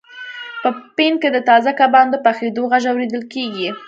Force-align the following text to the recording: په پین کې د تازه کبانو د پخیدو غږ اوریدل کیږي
په 0.61 0.69
پین 0.95 1.13
کې 1.21 1.29
د 1.31 1.37
تازه 1.49 1.71
کبانو 1.79 2.11
د 2.13 2.15
پخیدو 2.25 2.63
غږ 2.71 2.83
اوریدل 2.89 3.23
کیږي 3.33 3.69